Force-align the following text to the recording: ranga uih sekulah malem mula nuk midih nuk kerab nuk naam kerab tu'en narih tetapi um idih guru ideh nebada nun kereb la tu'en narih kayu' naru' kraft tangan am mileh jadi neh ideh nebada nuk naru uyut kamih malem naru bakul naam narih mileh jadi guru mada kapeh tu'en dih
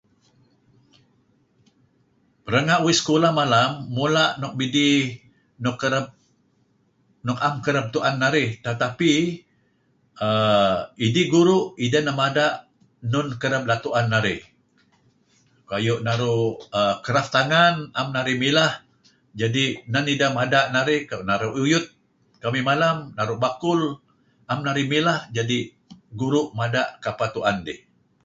ranga 2.53 2.75
uih 2.85 2.97
sekulah 2.99 3.31
malem 3.39 3.71
mula 3.97 4.25
nuk 4.41 4.53
midih 4.59 5.01
nuk 5.63 5.75
kerab 5.81 6.05
nuk 7.25 7.39
naam 7.41 7.55
kerab 7.65 7.85
tu'en 7.93 8.15
narih 8.23 8.49
tetapi 8.65 9.13
um 10.25 10.73
idih 11.07 11.25
guru 11.33 11.57
ideh 11.85 12.03
nebada 12.07 12.47
nun 13.11 13.27
kereb 13.41 13.63
la 13.69 13.75
tu'en 13.83 14.05
narih 14.13 14.39
kayu' 15.69 15.99
naru' 16.07 16.51
kraft 17.05 17.31
tangan 17.35 17.75
am 17.99 18.07
mileh 18.43 18.71
jadi 19.39 19.63
neh 19.91 20.03
ideh 20.13 20.29
nebada 20.31 20.59
nuk 20.73 21.23
naru 21.29 21.49
uyut 21.61 21.85
kamih 22.43 22.63
malem 22.69 22.97
naru 23.17 23.35
bakul 23.43 23.81
naam 24.45 24.59
narih 24.65 24.87
mileh 24.93 25.19
jadi 25.37 25.59
guru 26.19 26.41
mada 26.59 26.83
kapeh 27.03 27.29
tu'en 27.35 27.57
dih 27.67 27.79